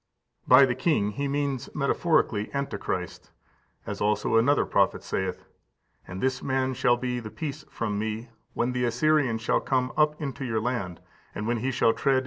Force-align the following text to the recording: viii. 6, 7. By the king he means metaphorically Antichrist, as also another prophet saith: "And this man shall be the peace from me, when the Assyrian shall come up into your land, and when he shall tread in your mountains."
viii. 0.47 0.55
6, 0.61 0.61
7. 0.61 0.61
By 0.61 0.65
the 0.65 0.73
king 0.81 1.11
he 1.11 1.27
means 1.27 1.69
metaphorically 1.75 2.51
Antichrist, 2.55 3.29
as 3.85 4.01
also 4.01 4.35
another 4.35 4.65
prophet 4.65 5.03
saith: 5.03 5.45
"And 6.07 6.23
this 6.23 6.41
man 6.41 6.73
shall 6.73 6.97
be 6.97 7.19
the 7.19 7.29
peace 7.29 7.63
from 7.69 7.99
me, 7.99 8.31
when 8.55 8.71
the 8.71 8.85
Assyrian 8.85 9.37
shall 9.37 9.59
come 9.61 9.93
up 9.95 10.19
into 10.19 10.43
your 10.43 10.59
land, 10.59 11.01
and 11.35 11.45
when 11.45 11.57
he 11.57 11.69
shall 11.69 11.93
tread 11.93 11.97
in 11.97 12.03
your 12.03 12.13
mountains." 12.15 12.19